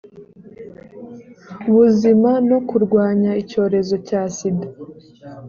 [1.73, 4.67] buzima no kurwanya icyorezo cya sida